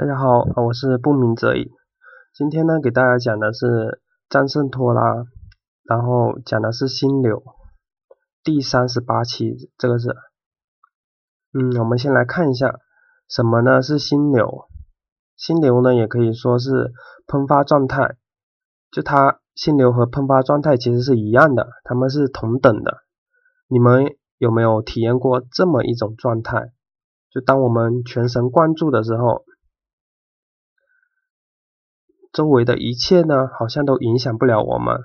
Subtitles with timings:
[0.00, 1.70] 大家好，我是不鸣则已。
[2.32, 4.00] 今天呢，给大家讲的是
[4.30, 5.26] 战胜拖拉，
[5.82, 7.42] 然后讲的是心流，
[8.42, 10.16] 第三十八期，这个是。
[11.52, 12.78] 嗯，我们先来看一下，
[13.28, 13.82] 什么呢？
[13.82, 14.68] 是心流。
[15.36, 16.94] 心流呢，也可以说是
[17.26, 18.16] 喷发状态。
[18.90, 23.02] 就它心流和喷发状态其实是一样的，它们是同等的。
[23.68, 26.72] 你们有没有体验过这么一种状态？
[27.30, 29.44] 就当我们全神贯注的时候。
[32.32, 35.00] 周围的一切呢，好像都影响不了我们。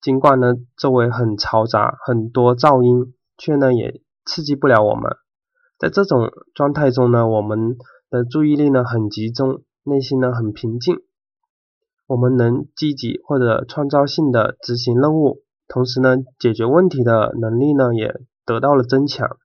[0.00, 5.16] 尽管呢，周围很嘈杂，很多噪音，却呢也刺激不了我们。
[5.78, 7.76] 在这种状态中呢，我们
[8.10, 10.96] 的注意力呢很集中，内心呢很平静。
[12.06, 19.38] 我们能积极或者创造性的执行任务，同时呢，解决问题的能力呢也得到了增强。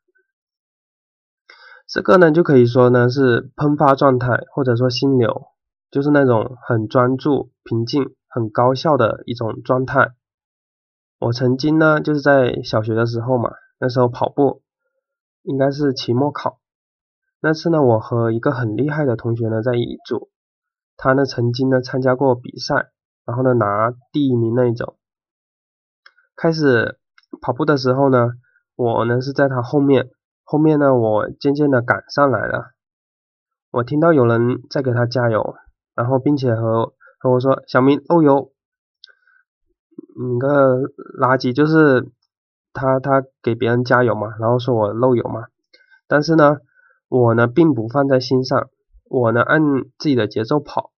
[1.88, 5.47] 这个呢就可以说呢是喷发状态，或者说心流。
[5.91, 10.11] 就是那种很专注、平静、很高效的一种状态。
[11.19, 14.61] 我曾经呢，就是在小学的时候嘛，那时候跑步，
[15.41, 16.59] 应该是期末考。
[17.41, 20.30] 那次呢，我和一个很厉害的同学呢在一组，
[20.95, 22.91] 他呢曾经呢参加过比赛，
[23.25, 24.95] 然后呢拿第一名那一种。
[26.35, 27.00] 开始
[27.41, 28.30] 跑步的时候呢，
[28.75, 30.09] 我呢是在他后面，
[30.44, 32.73] 后面呢我渐渐的赶上来了，
[33.72, 35.56] 我听到有人在给他加油。
[36.00, 38.53] 然后，并且和和我说：“小明漏油，
[40.17, 40.78] 你个
[41.19, 42.09] 垃圾！”就是
[42.72, 45.47] 他他给别人加油嘛，然后说我漏油嘛。
[46.08, 46.59] 但是呢，
[47.09, 48.69] 我呢并不放在心上，
[49.09, 49.61] 我呢按
[49.97, 50.94] 自己的节奏跑，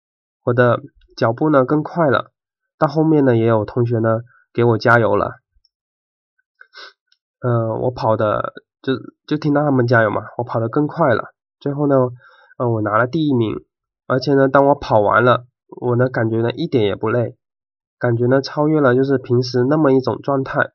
[0.45, 0.83] 我的
[1.17, 2.31] 脚步呢更快了。
[2.77, 4.21] 到后面呢，也有同学呢
[4.53, 5.41] 给我加油了。
[7.41, 8.93] 嗯，我跑的就
[9.27, 11.33] 就听到他们加油嘛，我跑得更快了。
[11.59, 11.97] 最后呢，
[12.59, 13.65] 嗯，我拿了第一名。
[14.11, 17.37] 而且呢，当我跑完了，我呢感觉呢一点也不累，
[17.97, 20.73] 感觉呢超越了就是平时那么一种状态。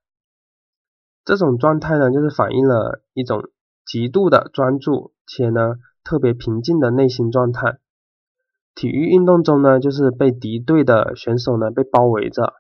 [1.26, 3.50] 这种状态呢，就是反映了一种
[3.86, 7.80] 极度的专注且呢特别平静的内心状态。
[8.74, 12.54] 体育运动中呢，就是被敌对的选手呢被包围着，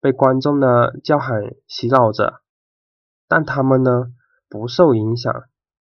[0.00, 2.40] 被观众呢叫喊洗脑着，
[3.28, 4.06] 但他们呢
[4.48, 5.30] 不受影响，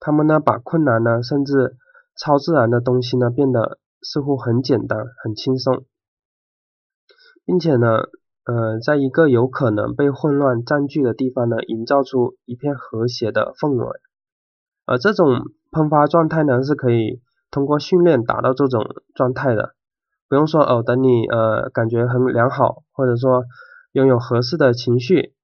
[0.01, 1.77] 他们呢把困难呢甚至
[2.17, 3.79] 超自然的东西呢变得。
[4.03, 5.85] 似乎很简单，很轻松，
[7.45, 8.03] 并且呢，
[8.45, 14.01] 呃，在一个有可能被混乱占据的地方呢，营造出一片和谐的氛围。
[14.85, 15.43] 而这种
[15.73, 17.21] 喷发状态呢，是可以
[17.51, 19.75] 通过训练达到这种状态的。
[20.29, 23.45] 不用说哦，等你呃感觉很良好，或者说
[23.93, 25.35] 拥有合适的情绪，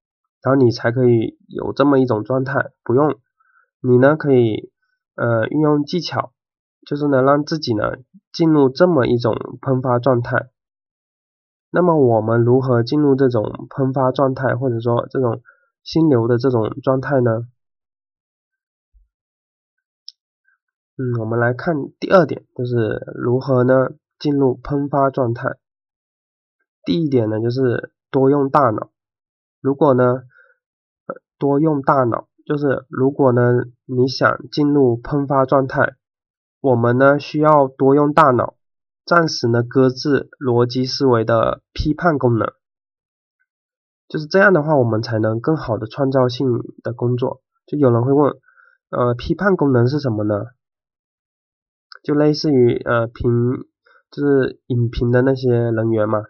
[0.43, 2.71] 然后你才可以有这么一种状态。
[2.85, 3.15] 不用，
[3.81, 4.71] 你呢可以
[5.17, 6.32] 呃运用技巧。
[6.87, 7.93] 就是能让自己呢
[8.33, 10.51] 进入这么一种喷发状态。
[11.71, 15.41] 那么我们如何进入这种喷发状态，或者说这种
[15.83, 17.47] 心流的这种状态呢？
[20.99, 25.57] 嗯，我们来看第二点，就是如何呢进入喷发状态。
[26.85, 28.91] 第一点呢就是多用大脑。
[29.61, 30.25] 如果呢
[31.39, 35.97] 多用大脑，就是如果呢你想进入喷发状态。
[36.63, 38.55] 我们呢需要多用大脑，
[39.05, 42.53] 暂时呢搁置逻辑思维的批判功能，
[44.07, 46.47] 就是这样的话，我们才能更好的创造性
[46.85, 47.43] 的工作。
[47.67, 48.33] 就有人会问，
[48.91, 50.35] 呃，批判功能是什么呢？
[52.05, 53.67] 就类似于呃评，
[54.13, 56.23] 就是影评的那些人员嘛，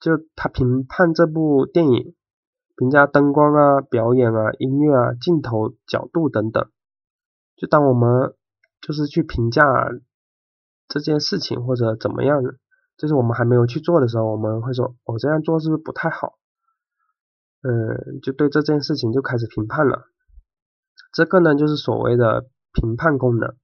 [0.00, 2.14] 就他评判这部电影，
[2.76, 6.66] 评价灯光啊、表演啊、音乐啊、镜头角度等等。
[7.56, 8.34] 就当我们
[8.84, 9.64] 就是去评价
[10.88, 12.42] 这件事情或者怎么样，
[12.98, 16.34] 就是我们还没有去做的时候，我们会说，我这样做是不是不太好？
[17.62, 20.04] 嗯，就对这件事情就开始评判了。
[21.14, 22.44] 这个呢，就是所谓的
[22.74, 23.56] 评判功能。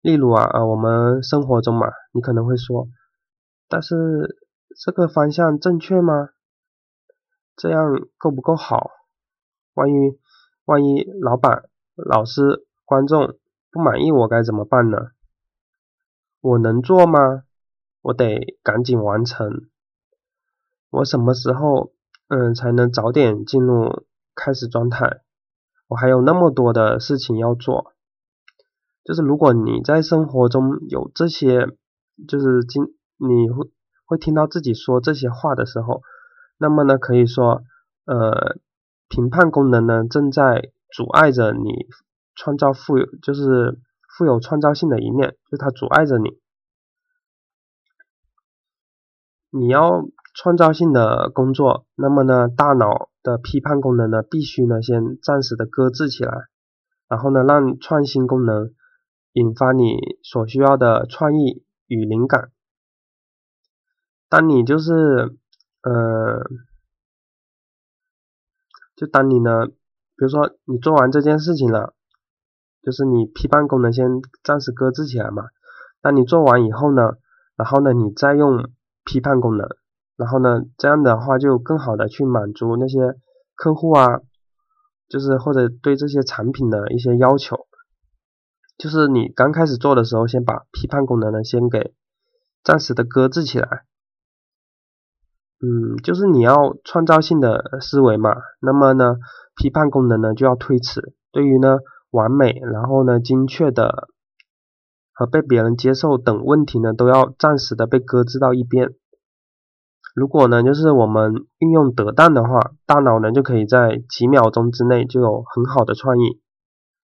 [0.00, 2.86] 例如啊，啊，我们生活中嘛，你可能会说，
[3.68, 4.38] 但是
[4.84, 6.28] 这个方向正确吗？
[7.56, 8.92] 这样够不够好？
[9.74, 9.94] 万一
[10.64, 11.64] 万一老板、
[11.96, 13.36] 老师、观众。
[13.74, 15.08] 不满意我该怎么办呢？
[16.40, 17.42] 我能做吗？
[18.02, 19.66] 我得赶紧完成。
[20.90, 21.92] 我什么时候
[22.28, 24.04] 嗯才能早点进入
[24.36, 25.22] 开始状态？
[25.88, 27.94] 我还有那么多的事情要做。
[29.02, 31.66] 就是如果你在生活中有这些，
[32.28, 33.72] 就是经你会
[34.04, 36.00] 会听到自己说这些话的时候，
[36.58, 37.64] 那么呢可以说
[38.04, 38.56] 呃
[39.08, 41.88] 评判功能呢正在阻碍着你。
[42.34, 43.78] 创造富有就是
[44.16, 46.38] 富有创造性的一面，就它阻碍着你。
[49.50, 56.48] 你要创造性的工作，那么呢，大脑的批判功能呢，必须呢先暂时的搁置起来，
[57.06, 58.74] 然后呢，让创新功能
[59.32, 62.50] 引发你所需要的创意与灵感。
[64.28, 65.36] 当你就是，
[65.82, 66.42] 呃，
[68.96, 69.74] 就当你呢，比
[70.16, 71.94] 如说你做完这件事情了，
[72.84, 75.44] 就是你批判功能先暂时搁置起来嘛。
[76.02, 77.12] 当你做完以后呢，
[77.56, 78.68] 然后呢，你再用
[79.04, 79.66] 批判功能，
[80.16, 83.14] 然后呢，这样的话就更好的去满足那些
[83.54, 84.20] 客户啊，
[85.08, 87.66] 就是或者对这些产品的一些要求。
[88.76, 91.94] 就是你刚开始做的时候，先把批判功能呢先给
[92.62, 93.84] 暂时的搁置起来。
[95.60, 99.16] 嗯，就是你要创造性的思维嘛，那么呢，
[99.56, 101.14] 批判功能呢就要推迟。
[101.32, 101.78] 对于呢
[102.14, 104.08] 完美，然后呢精确的
[105.12, 108.94] 和被别人接受等问题呢，都要暂时的被搁置到一边。
[110.14, 116.40] 如果呢就是我们运用得当的话，大脑呢就可以在几秒钟之内就有很好的创意。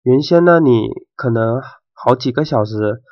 [0.02, 1.60] 原先呢你可能
[1.92, 3.02] 好几个小时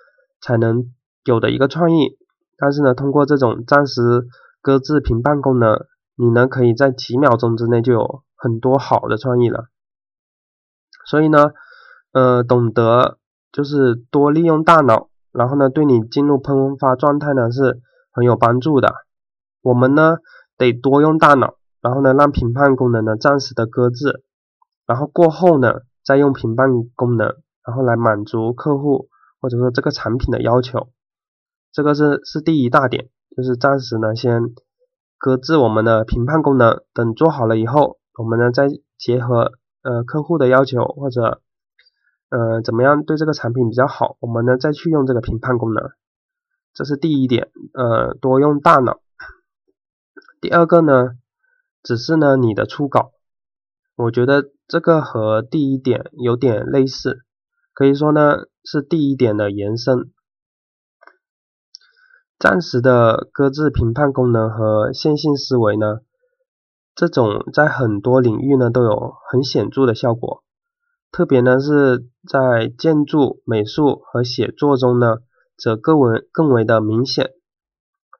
[0.41, 0.93] 才能
[1.25, 2.17] 有的一个创意，
[2.57, 4.29] 但是呢通过这种暂时。
[4.65, 5.85] 搁置评判功能，
[6.17, 9.67] 你呢可以在几秒钟之内就有很多好的创意了。
[11.05, 11.53] 所以呢，
[12.15, 13.19] 呃，懂得
[13.53, 17.83] 就是多利用大脑，然后呢，对你进入喷发状态呢是
[18.13, 18.95] 很有帮助的。
[19.61, 20.17] 我们呢
[20.57, 24.25] 得多用大脑，然后呢让评判功能呢暂时的搁置，
[24.87, 27.35] 然后过后呢再用评判功能，
[27.67, 29.09] 然后来满足客户
[29.41, 30.89] 或者说这个产品的要求。
[31.73, 33.11] 这个是是第一大点。
[33.37, 34.55] 就是暂时呢，先
[35.19, 39.51] 搁置我们的评判功能，等做好了以后，我们呢再结合
[39.83, 41.43] 呃客户的要求或者
[42.31, 45.93] 呃怎么样对这个产品比较好，我们呢再去用这个评判功能，
[46.73, 49.01] 这是第一点，呃多用大脑。
[50.41, 51.17] 第二个呢，
[51.83, 53.13] 只是呢你的初稿，
[53.97, 57.25] 我觉得这个和第一点有点类似，
[57.73, 60.11] 可以说呢是第一点的延伸。
[62.39, 66.01] 暂时的搁置评判功能和线性思维呢，
[66.95, 70.44] 这种在很多领域呢都有很显著的效果，
[71.15, 75.19] 特别呢是在建筑、美术和写作中呢，
[75.57, 77.31] 则更为更为的明显。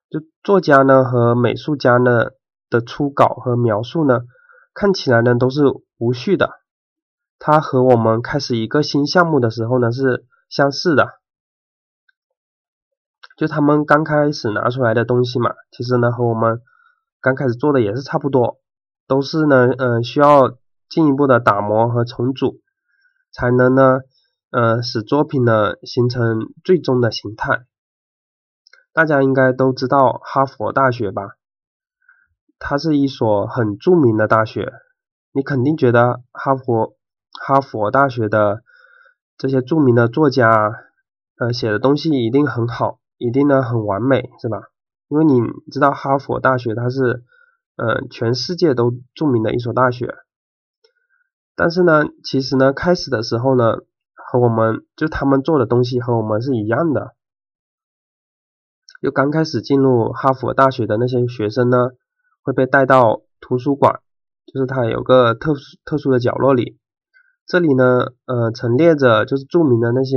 [0.09, 2.27] 就作家呢和美术家呢
[2.71, 4.21] 的初稿和描述呢，
[4.75, 5.63] 看起来呢都是
[5.99, 6.51] 无序的，
[7.41, 11.09] 它和我们开始一个新项目的时候呢是相似的。
[13.37, 16.61] 就他们刚开始拿出来的东西嘛，其实呢和我们
[17.21, 18.61] 刚开始做的也是差不多，
[19.09, 20.57] 都是呢，嗯，需要
[20.89, 22.61] 进一步的打磨和重组，
[23.35, 24.01] 才能呢，
[24.51, 27.67] 呃，使作品呢形成最终的形态。
[28.93, 31.37] 大家应该都知道哈佛大学吧？
[32.59, 34.73] 它是一所很著名的大学，
[35.33, 36.97] 你肯定觉得哈佛
[37.33, 38.63] 哈佛大学的
[39.37, 40.73] 这些著名的作家，
[41.37, 43.01] 呃，写的东西一定很好。
[43.17, 44.59] 一定呢很完美是吧？
[45.09, 45.41] 因为你
[45.71, 47.25] 知道哈佛大学它是
[47.77, 50.15] 呃全世界都著名的一所大学，
[51.57, 53.77] 但是呢其实呢开始的时候呢
[54.15, 57.15] 和我们就他们做的东西和我们是一样的，
[59.01, 61.91] 就刚开始进入哈佛大学的那些学生呢
[62.43, 64.01] 会被带到图书馆，
[64.53, 66.79] 就是它有个特殊特殊的角落里，
[67.47, 70.17] 这里呢呃陈列着就是著名的那些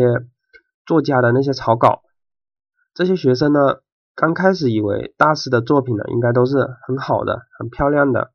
[0.86, 2.02] 作家的那些草稿。
[2.96, 3.60] 这些学生呢，
[4.16, 8.32] 刚开始以为大师的作品呢，应该都是很好的、很漂亮的。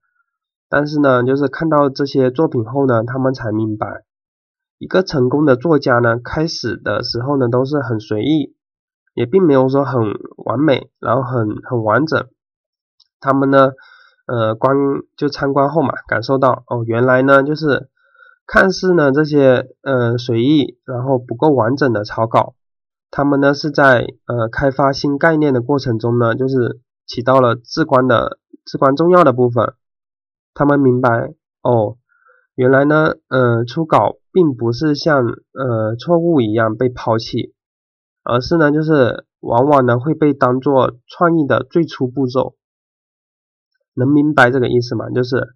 [0.75, 4.05] 但是呢，就是看到这些作品后呢，他们才明白，
[4.79, 8.57] 一个成功的作家呢，开始的时候呢，都是很随意，
[9.13, 10.01] 也并没有说很
[10.39, 12.27] 完美，然后很很完整。
[13.21, 13.73] 他们呢，
[14.27, 14.75] 呃，观
[15.15, 17.91] 就参观后嘛，感受到哦，原来呢，就是
[18.47, 22.55] 看似呢这些呃随意，然后不够完整的草稿。
[23.11, 29.75] 他们呢是在呃开发新概念的过程中呢，就是起到了至关的至关重要的部分。
[30.55, 31.33] 他们明白
[31.63, 31.97] 哦，
[32.55, 37.55] 原来呢，呃，初稿并不是像呃错误一样被抛弃，
[38.23, 42.57] 而是呢，就是往往呢会被当做创意的最初步骤。
[43.95, 45.11] 能明白这个意思吗？
[45.11, 45.55] 就是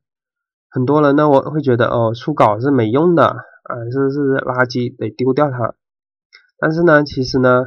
[0.68, 5.74] 很多人呢，我会觉得哦，初稿是没用的，啊，是是垃圾，得丢掉它。
[6.58, 7.64] 但是呢，其实呢，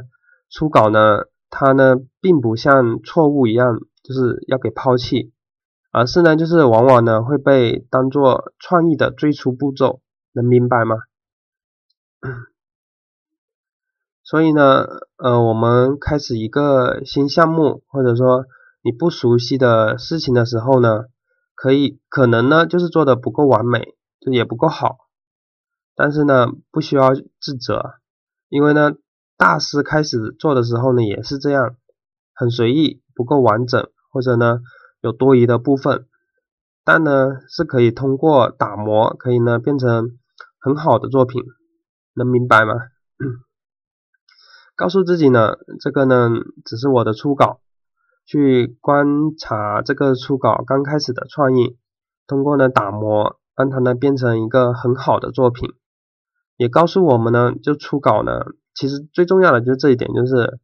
[0.48, 5.32] 初稿呢，它呢，并不像错误一样，就是要给抛弃，
[5.92, 10.00] 而是呢，就是往往呢，会被当做创意的最初步骤，
[10.32, 10.96] 能明白吗？
[14.22, 18.44] 所以呢，呃，我们开始一个新项目，或者说
[18.82, 21.06] 你不熟悉的事情的时候呢，
[21.56, 24.98] 可以可能呢就是做的不够完美，就也不够好，
[25.96, 27.94] 但是呢不需要自责，
[28.48, 28.92] 因为呢
[29.36, 31.74] 大师开始做的时候呢也是这样，
[32.32, 34.60] 很随意，不够完整，或者呢
[35.00, 36.06] 有多余的部分，
[36.84, 40.18] 但呢是可以通过打磨，可以呢变成
[40.60, 41.42] 很好的作品，
[42.14, 42.74] 能明白吗？
[44.76, 46.30] 告诉自己呢，这个呢
[46.64, 47.60] 只是我的初稿。
[48.26, 51.76] 去观察这个初稿刚开始的创意，
[52.28, 55.70] 通过呢打磨，让它呢变成一个很好的作品。
[56.56, 60.60] 也告诉我们呢，就初稿呢，其实最重要的就是这一点，就是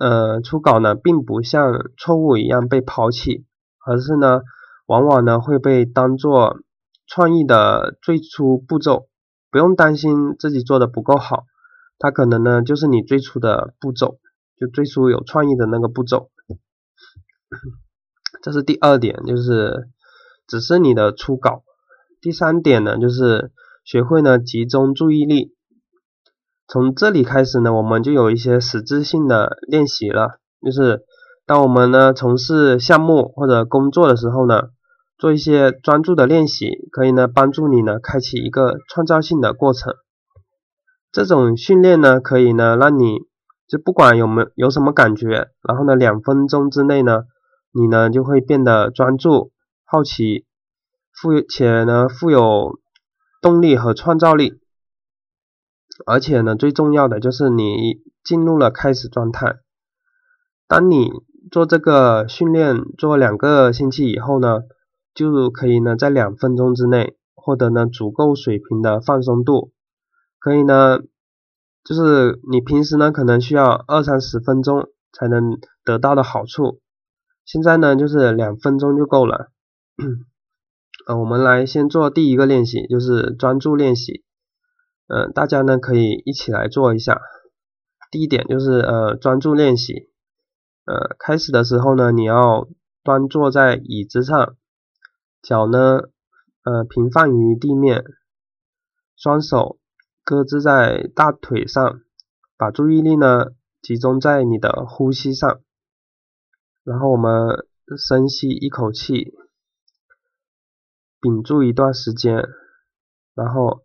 [0.00, 3.46] 呃初稿呢并不像错误一样被抛弃，
[3.86, 4.40] 而是呢
[4.86, 6.58] 往往呢会被当做
[7.06, 9.08] 创意的最初步骤，
[9.50, 11.44] 不用担心自己做的不够好，
[11.98, 14.18] 它可能呢就是你最初的步骤，
[14.56, 16.30] 就最初有创意的那个步骤。
[18.42, 19.88] 这是第二点，就是
[20.46, 21.62] 只是你的初稿。
[22.20, 23.52] 第三点呢，就是
[23.84, 25.54] 学会呢集中注意力。
[26.66, 30.40] 从这里开始呢，我们就有一些实质性的练习了。
[30.60, 31.04] 就是
[31.48, 34.68] 当我们呢从事项目或者工作的时候呢，
[35.16, 39.94] 做一些专注的练习，可以呢帮助你呢开启一个创造性的过程。
[41.10, 43.20] 这种训练呢，可以呢让你
[43.66, 47.22] 就不管有没有什么感觉，然后呢两分钟之内呢。
[47.70, 49.52] 你呢就会变得专注、
[49.84, 50.46] 好奇，
[51.12, 52.80] 富且呢富有
[53.42, 54.60] 动力和创造力，
[56.06, 59.56] 而且呢最重要的就是你进入了开始状态。
[60.66, 61.12] 当你
[61.50, 64.62] 做这个训练做两个星期以后呢，
[65.14, 69.72] 就可以呢在两分钟之内获得呢足够水平的放松度，
[70.38, 70.98] 可以呢
[71.84, 76.80] 就是你平时呢可能需要二三十分钟才能得到的好处。
[77.44, 79.50] 现在呢，就是两分钟就够了。
[81.06, 84.22] 呃，我们来先做第一个练习，就是专注练习。
[85.06, 87.18] 嗯，大家呢可以一起来做一下。
[88.10, 90.07] 第一点就是呃专注练习。
[90.88, 92.66] 呃，开始的时候呢，你要
[93.02, 94.56] 端坐在椅子上，
[95.42, 96.08] 脚呢
[96.62, 98.02] 呃平放于地面，
[99.14, 99.78] 双手
[100.24, 102.00] 搁置在大腿上，
[102.56, 103.48] 把注意力呢
[103.82, 105.60] 集中在你的呼吸上。
[106.84, 107.66] 然后我们
[107.98, 109.34] 深吸一口气，
[111.20, 112.48] 屏住一段时间，
[113.34, 113.82] 然后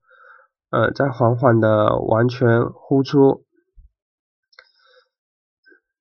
[0.70, 3.43] 呃再缓缓的完全呼出，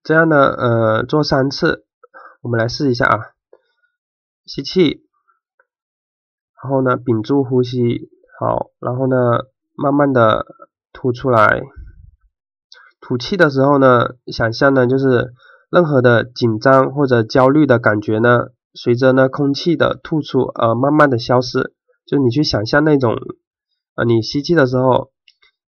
[0.03, 1.85] 这样呢呃做三次，
[2.43, 3.19] 我们来试一下啊，
[4.47, 5.05] 吸气，
[6.63, 9.17] 然后呢屏住呼吸，好，然后呢
[9.75, 10.47] 慢慢的
[10.93, 11.63] 吐出来，
[13.01, 15.33] 吐气的时候呢，想象呢就是。
[15.75, 21.73] 任何的紧张或者焦虑的感觉呢，随着呢空气的吐出而慢慢的消失。
[22.05, 23.17] 就你去想象那种，
[23.95, 25.13] 呃，你吸气的时候，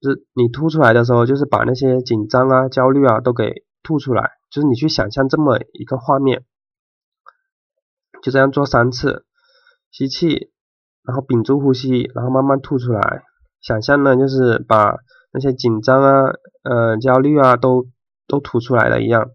[0.00, 4.32] 就是你吐出来的时候，就是把那些紧张啊、焦虑啊都给吐出来。
[4.50, 6.44] 就是你去想象这么一个画面，
[8.22, 9.24] 就这样做三次，
[9.90, 10.52] 吸气，
[11.02, 13.24] 然后屏住呼吸，然后慢慢吐出来。
[13.60, 14.98] 想象呢，就是把
[15.32, 16.32] 那些紧张啊、
[16.64, 17.86] 呃、焦虑啊都
[18.26, 19.30] 都吐出来了一样。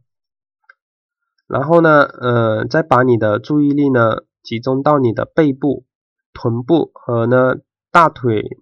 [1.47, 5.85] 然后呢，呃，再把你的注意力呢集中到你的背部、
[6.33, 7.55] 臀部和呢
[7.89, 8.57] 大腿，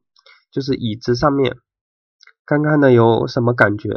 [0.51, 1.57] 就是椅子上面，
[2.45, 3.89] 看看呢有什么感觉。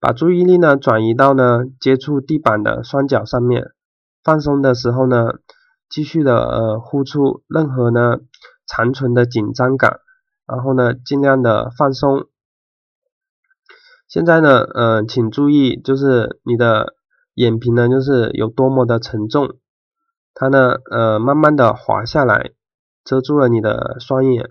[0.00, 3.72] 把注意力呢转移到呢接触地板的双脚上面，
[4.24, 5.26] 放松的时候呢，
[5.88, 8.18] 继续的呃呼出任何呢
[8.66, 10.00] 残存的紧张感，
[10.46, 12.26] 然后呢尽量的放松。
[14.08, 16.94] 现在呢，嗯，请注意就是你的。
[17.34, 19.56] 眼皮呢，就是有多么的沉重，
[20.34, 22.50] 它呢，呃，慢慢的滑下来，
[23.02, 24.50] 遮住了你的双眼。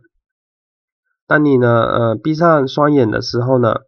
[1.27, 3.81] 当你呢，呃，闭上双眼的时候呢，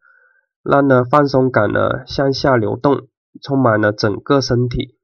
[0.64, 3.08] 让呢放松感呢向下流动，
[3.42, 4.98] 充满了整个身体。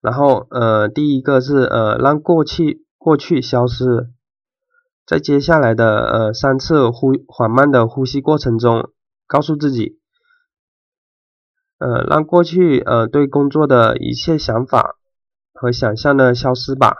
[0.00, 4.10] 然后，呃，第一个是呃让过去过去消失，
[5.06, 8.90] 在接下来的呃三次呼缓慢的呼吸过程中，
[9.26, 9.98] 告诉自己。
[11.78, 14.96] 呃，让过去呃对工作的一切想法
[15.52, 16.94] 和想象呢消失吧，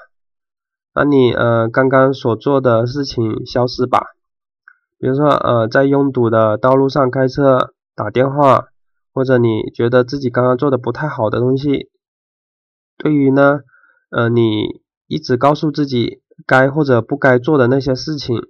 [0.93, 4.14] 让你呃刚刚所做的事情消失吧。
[4.99, 8.69] 比如说呃在拥堵的道路上开车、打电话，
[9.13, 11.91] 或者你觉得自己刚刚做的不太好的东西，
[12.97, 13.61] 对于呢
[14.11, 18.41] 呃你一直告诉自己该或者不该做的那些事情，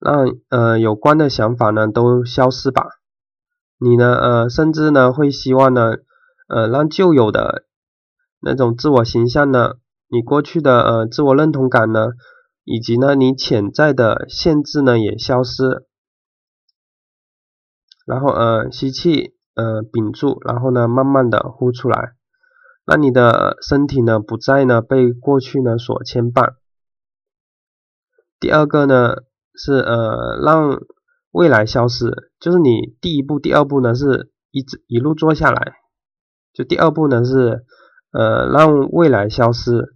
[0.00, 2.86] 让呃有关的想法呢都消失吧。
[3.78, 5.96] 你呢，呃，甚至呢会希望呢，
[6.48, 7.66] 呃，让旧有的
[8.40, 9.74] 那种自我形象呢，
[10.08, 12.12] 你过去的呃自我认同感呢，
[12.66, 15.86] 以及呢你潜在的限制呢也消失。
[18.04, 22.12] 然后呃吸气，呃屏住，然后呢慢慢的呼出来，
[22.84, 26.54] 让你的身体呢不再呢被过去呢所牵绊。
[28.38, 29.14] 第二个呢
[29.54, 30.78] 是呃让
[31.30, 35.74] 未来消失，就是你第一步、第二步呢是一直一路做下来，
[36.52, 37.64] 就第二步呢是
[38.12, 39.95] 呃让未来消失，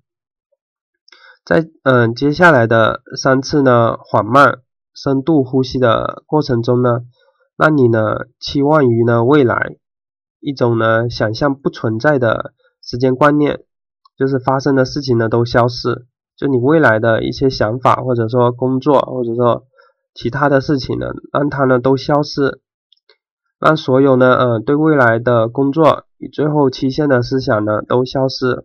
[1.50, 4.60] 在嗯接下来的三次呢缓慢
[4.94, 7.00] 深度呼吸的过程中呢。
[7.56, 8.20] 让你呢？
[8.38, 9.76] 期望于呢未来
[10.38, 13.64] 一种呢想象不存在的时间观念，
[14.16, 19.64] 就是发生的事情呢都消失，就你未来的一些想法或者说工作或者说
[20.14, 22.60] 其他的事情呢，让它呢都消失，
[23.58, 28.64] 让所有呢嗯对未来的工作与最后期限的思想呢都消失，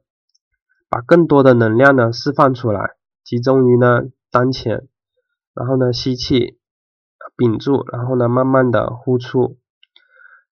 [0.89, 4.88] 把更多的能量呢释放出来，集中于呢当前，
[5.54, 6.60] 然后呢吸气。
[7.38, 9.58] 屏住，然后呢，慢慢的呼出，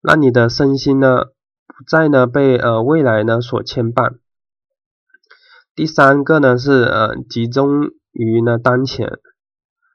[0.01, 1.25] 让你的身心呢，
[1.67, 4.17] 不再呢被呃未来呢所牵绊。
[5.75, 9.19] 第三个呢是呃集中于呢当前，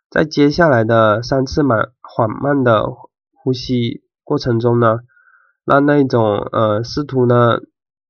[0.09, 2.87] 在接下来的三次慢缓慢的
[3.35, 5.00] 呼吸过程中呢，
[5.66, 7.59] 让那种呃试图呢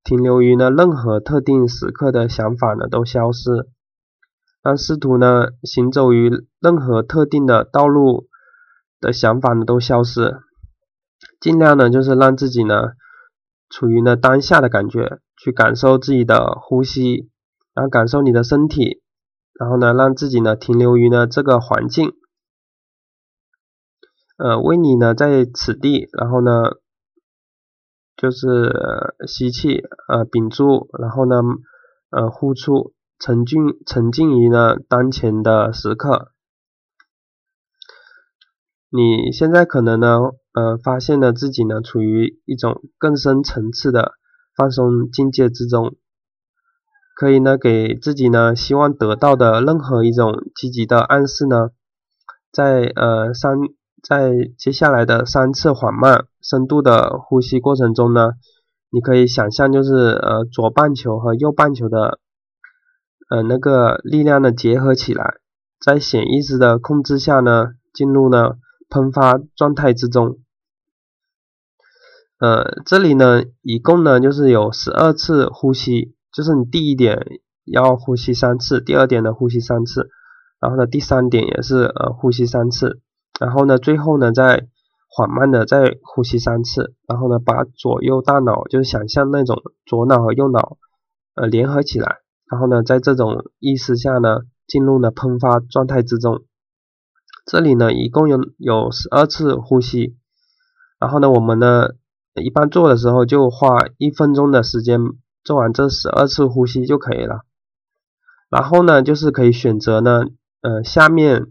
[0.08, 3.68] 停留于呢任何特定时刻的想法呢都消失，
[4.62, 8.26] 让试图呢行走于任何特定的道路。
[9.00, 10.38] 的想法呢都消失，
[11.40, 12.94] 尽量呢就是让自己呢
[13.70, 17.30] 处于呢当下的感觉，去感受自己的呼吸，
[17.74, 19.00] 然后感受你的身体，
[19.52, 22.12] 然后呢让自己呢停留于呢这个环境，
[24.36, 26.72] 呃为你呢在此地，然后呢
[28.18, 28.46] 就是
[29.28, 31.36] 吸气，呃屏住，然后呢
[32.10, 36.32] 呃呼出，沉浸沉浸于呢当前的时刻。
[38.90, 40.18] 你现在可能呢，
[40.52, 44.14] 呃，发现了自己呢，处于一种更深层次的
[44.56, 45.94] 放松境界之中，
[47.14, 51.68] 可以呢，给自己呢，希望得到的任何一种积极的暗示呢，
[52.50, 53.58] 在呃三
[54.02, 58.32] 在接下来的三次缓慢深度的呼吸过程中呢，
[58.90, 62.18] 你可以想象就是呃左半球和右半球的
[63.30, 65.34] 呃那个力量呢结合起来，
[65.80, 68.56] 在潜意识的控制下呢，进入呢。
[68.90, 70.38] 喷发状态之中，
[72.38, 77.22] 呃，这里呢，一共呢就是有十二次呼吸，就是你第一点
[77.66, 80.08] 要呼吸三次，第二点呢呼吸三次，
[80.58, 83.02] 然后呢第三点也是呃呼吸三次，
[83.38, 84.68] 然后呢最后呢再
[85.08, 90.76] 缓慢的再呼吸三次，然后呢把左右大脑就是想象那种左脑和右脑
[91.34, 92.18] 呃联合起来，
[92.50, 96.44] 然后呢在这种意识下呢进入了喷发状态之中。
[97.46, 100.18] 这里呢，一共有有十二次呼吸，
[101.00, 101.88] 然后呢，我们呢
[102.34, 105.00] 一般做的时候就花一分钟的时间
[105.42, 107.46] 做完这十二次呼吸就可以了。
[108.50, 110.24] 然后呢，就是可以选择呢，
[110.60, 111.46] 呃，下面，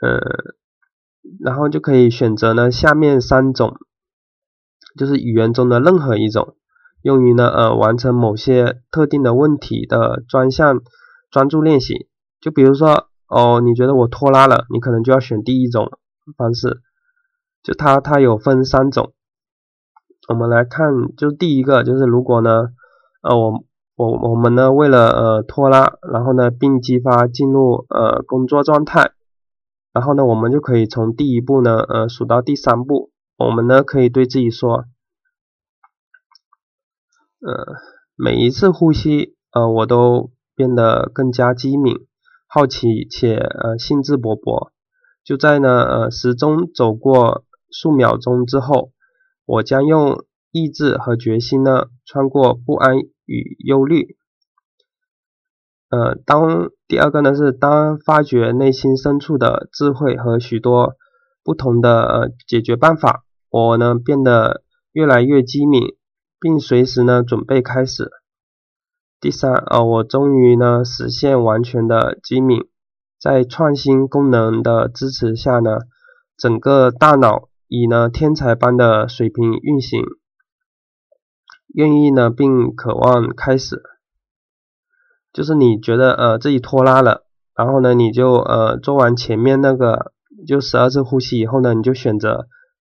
[0.00, 0.18] 呃，
[1.40, 3.76] 然后就可以选择呢下面三种，
[4.98, 6.56] 就是语言中的任何一种，
[7.02, 10.80] 用于呢呃完成某些特定的问题的专项
[11.30, 12.08] 专注练习，
[12.40, 13.08] 就比如说。
[13.34, 15.90] 哦，你觉得我拖拉了，你可能就要选第一种
[16.36, 16.82] 方式，
[17.62, 19.14] 就它它有分三种，
[20.28, 22.68] 我们来看，就第一个就是如果呢，
[23.22, 23.64] 呃我
[23.96, 29.11] 我我们呢为了呃拖拉，然后呢并激发进入呃工作状态，
[29.92, 34.86] 然后呢我们就可以从第一步呢呃数到第三步，我们呢可以对自己说，
[37.40, 37.76] 呃
[38.16, 42.06] 每一次呼吸呃我都变得更加机敏。
[42.54, 44.72] 好奇且呃兴致勃勃，
[45.24, 48.92] 就在呢呃时钟走过数秒钟之后，
[49.46, 54.18] 我将用意志和决心呢穿过不安与忧虑。
[55.92, 60.94] 呃，当第二个呢是当发掘内心深处的智慧和许多
[61.44, 65.94] 不同的呃解决办法，我呢变得越来越机敏，
[66.40, 68.10] 并随时呢准备开始。
[69.20, 72.64] 第三，呃，我终于呢实现完全的机敏，
[73.20, 75.80] 在创新功能的支持下呢，
[76.38, 80.02] 整个大脑以呢天才般的水平运行，
[81.74, 83.82] 愿意呢并渴望开始，
[85.32, 87.24] 就是你觉得呃自己拖拉了，
[87.56, 90.12] 然后呢你就呃做完前面那个
[90.46, 92.46] 就十二次呼吸以后呢，你就选择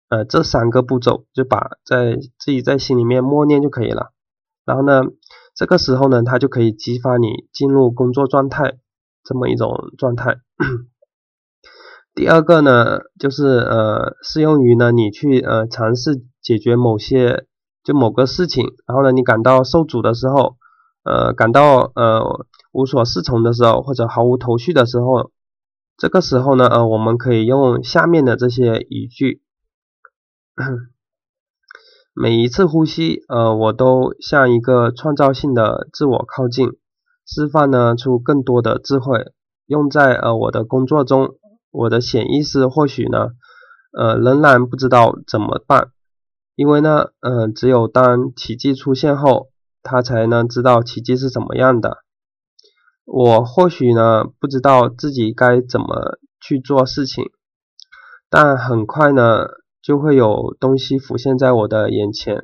[0.09, 4.11] 呃这三个步骤，就把在自己在心里面默念就可以了。
[4.65, 5.03] 然后呢，
[5.55, 8.77] 这个时候呢，它就可以激发你进入工作状态
[9.23, 10.37] 这么一种状态。
[12.13, 17.45] 第二个呢，就是呃适用于呢你去呃尝试解决某些
[17.83, 20.55] 就某个事情，然后呢你感到受阻的时候，
[21.03, 25.31] 呃感到呃无所适从的时候，或者毫无头绪的时候，
[25.97, 29.41] 这个时候呢呃我们可以用下面的这些语句。
[32.13, 36.71] 每一次呼吸，呃，我都向一个创造性的自我靠近，
[37.25, 39.31] 释放呢出更多的智慧，
[39.65, 41.37] 用在呃我的工作中。
[41.71, 43.29] 我的潜意识或许呢，
[43.97, 45.91] 呃，仍然不知道怎么办，
[46.57, 49.50] 因为呢，嗯，只有当奇迹出现后，
[49.83, 51.99] 他才能知道奇迹是怎么样的。
[53.05, 57.25] 我或许呢，不知道自己该怎么去做事情，
[58.29, 59.47] 但很快呢。
[59.83, 62.43] 就会有东西浮现在我的眼前，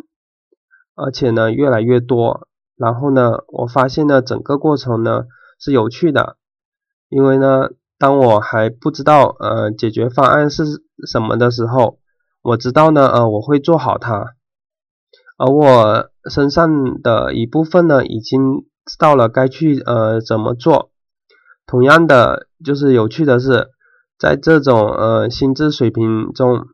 [0.95, 2.47] 而且呢越来越多。
[2.76, 5.26] 然后呢，我发现呢整个过程呢
[5.60, 6.38] 是有趣的，
[7.10, 7.69] 因为呢
[8.00, 10.63] 当我还不知道呃解决方案是
[11.06, 12.00] 什么的时候，
[12.41, 14.34] 我知道呢呃我会做好它，
[15.38, 20.91] 而我身上的一部分呢已经知道了该去呃怎么做。
[21.65, 23.69] 同样的，就是有趣的是，
[24.17, 26.65] 在这种呃心智水平中。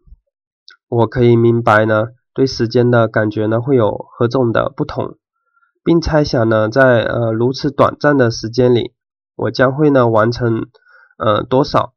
[0.90, 5.18] 我可以明白呢，对时间的感觉呢会有何种的不同，
[5.84, 8.94] 并猜想呢，在呃如此短暂的时间里，
[9.36, 10.68] 我将会呢完成
[11.18, 11.96] 呃多少，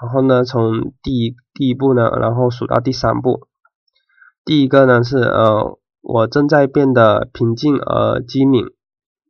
[0.00, 3.46] 然后呢从第一第一步呢，然后数到第三步。
[4.46, 8.64] 第一个呢是呃我正在变得平静而机敏，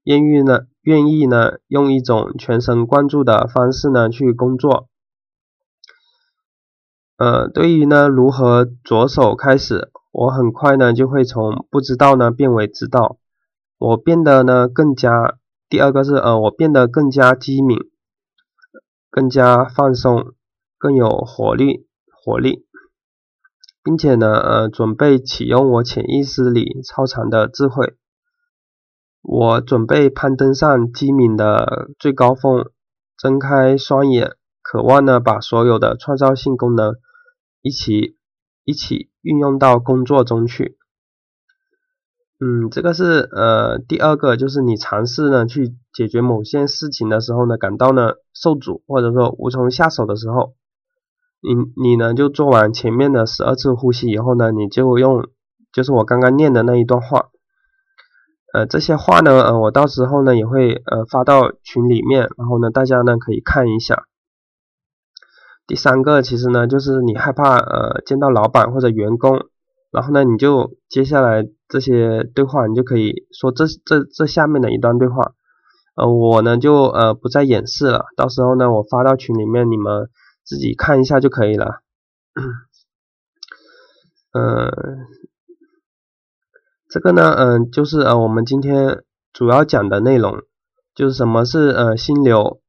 [0.05, 4.89] 愿意呢愿意呢用一种全神贯注的方式呢去工作。
[7.17, 13.19] 呃，对于呢，如何着手开始，我很快呢就会从不知道呢变为知道。
[13.79, 15.37] 我变得呢更加，
[15.69, 17.79] 第二个是呃，我变得更加机敏，
[19.11, 20.33] 更加放松，
[20.79, 21.87] 更有活力，
[22.25, 22.68] 活力，
[23.83, 27.97] 并且呢呃，准备启用我潜意识里超长的智慧。
[29.23, 32.71] 我准备攀登上机敏的最高峰，
[33.17, 36.95] 睁开双眼，渴望呢把所有的创造性功能。
[37.61, 38.17] 一起
[38.65, 40.79] 一起运用到工作中去。
[42.39, 50.55] 嗯，这个是呃第二个，就是你尝试呢去解决某件事情的时候呢，感到呢受阻或者说无从下手的时候，
[51.41, 55.29] 你你呢就做完前面的十二次呼吸以后呢，你就用
[55.73, 57.29] 就是我刚刚念的那一段话，
[58.53, 64.05] 呃这些话呢，呃我到时候呢也会呃发到群里面，然后呢大家呢可以看一下。
[65.67, 69.47] 第三个其实呢，就是你害怕呃见到老板或者员工，
[69.93, 75.33] 然后呢你就接下来这些对话，你就可以说这这这下面的一段对话，
[75.95, 80.09] 呃我呢就呃不再演示了，到时候呢我发到群里面，你们
[80.49, 81.83] 自己看一下就可以了。
[84.33, 85.07] 嗯，
[86.89, 90.43] 这个呢嗯就是呃我们今天主要讲的内容，
[90.95, 92.63] 就是什么是呃心流。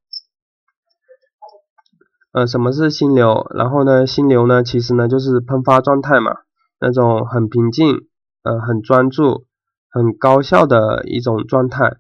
[2.34, 3.48] 呃，什么是心流？
[3.56, 6.36] 然后呢，心流呢，其实呢就是喷发状态嘛，
[6.80, 8.08] 那种很平静、
[8.44, 9.48] 呃很专注、
[9.90, 11.98] 很高效的一种状态。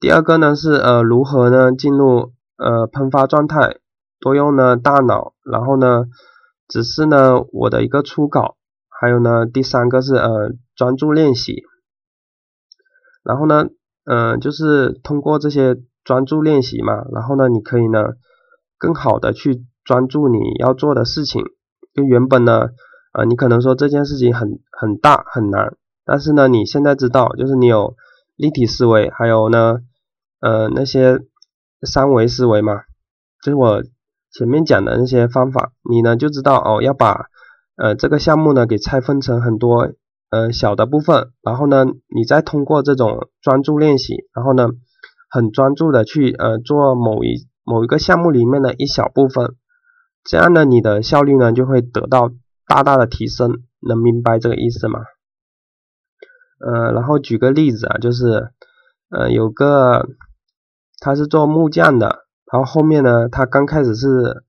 [0.00, 3.78] 第二个呢是呃如何呢进入呃喷发状态，
[4.24, 6.06] 多用呢大脑，然后呢
[6.66, 8.56] 只是呢我的一个初稿，
[8.88, 11.62] 还有呢第三个是呃专注练习，
[13.22, 13.68] 然后呢
[14.04, 18.14] 嗯就是通过这些专注练习嘛，然后呢你可以呢。
[18.76, 21.42] 更好的去专注你要做的事情，
[21.94, 22.68] 就原本呢，
[23.12, 27.94] 啊，你可能说这件事情很很大很难，但是呢，你现在知道，就是你有
[28.36, 29.78] 立体思维，还有呢，
[30.40, 31.20] 呃，那些
[31.80, 32.82] 三维思维嘛，
[33.42, 33.82] 就是我
[34.36, 37.26] 前面讲的那些方法，你呢就知道哦，要把
[37.76, 39.92] 呃这个项目呢给拆分成很多
[40.30, 44.68] 呃小的部分，然后呢，你再通过这种专注练习，然后呢，
[45.30, 47.46] 很专注的去呃做某一。
[47.66, 49.54] 某一个项目里面的一小部分，
[50.22, 52.30] 这样呢，你的效率呢就会得到
[52.66, 55.00] 大大的提升，能明白这个意思吗？
[56.60, 58.50] 呃，然后举个例子啊，就是，
[59.08, 60.06] 呃，有个
[61.00, 62.23] 他是做木匠的，
[62.54, 64.44] 然后后面呢，他刚开始是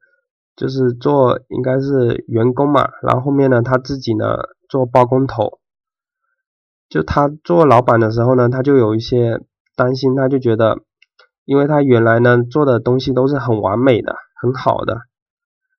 [0.55, 4.37] 就是做应该是员工嘛，然后后面呢，他自己呢
[4.69, 5.57] 做包工头，
[6.87, 9.41] 就他做老板的时候呢，他就有一些
[9.75, 10.83] 担心，他就觉得。
[11.47, 15.01] 因为他原来呢做的东西都是很完美的、很好的，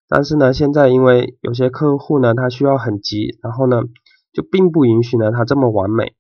[0.09, 3.83] 但是呢，现在因为有些客户呢，他需要很急，然后呢，
[4.33, 6.15] 就并不允许呢他这么完美，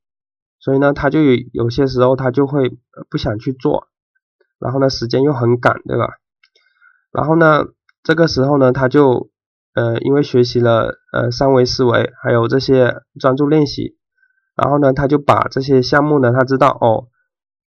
[0.59, 2.77] 所以呢，他就有有些时候他就会
[3.09, 3.87] 不想去做，
[4.59, 6.14] 然后呢，时间又很赶，对吧？
[7.12, 7.66] 然后呢，
[8.03, 9.31] 这个时候呢，他就
[9.75, 13.97] 呃，因为学习了呃三维思维，还有这些专注练习，
[14.57, 17.09] 然后呢，他就把这些项目呢，他知道哦，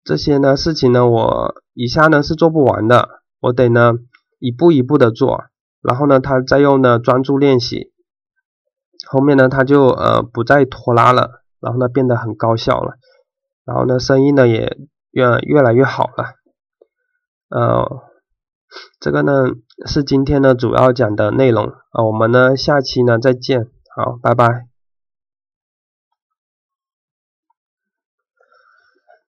[0.03, 3.93] 这些呢事情呢，我以下呢是做不完的，我得呢
[4.39, 5.45] 一步一步的做。
[5.81, 7.91] 然后呢，他再用呢专注练习，
[9.07, 12.95] 后面呢他就呃不再拖拉了，然后呢变得很高效了，
[13.65, 14.77] 然后呢生意呢也
[15.11, 16.34] 越越来越好了，
[17.49, 18.03] 呃，
[18.99, 19.43] 这个呢
[19.85, 24.67] 是今天呢主要讲的内容啊，我们呢下期呢再见，好，拜拜。